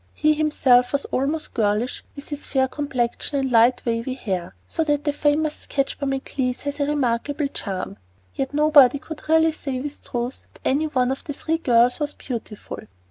[0.15, 5.03] He himself was almost girlish, with his fair complexion and light, wavy hair, so that
[5.03, 7.97] the famous sketch by Maclise has a remarkable charm;
[8.33, 12.15] yet nobody could really say with truth that any one of the three girls was
[12.15, 12.79] beautiful.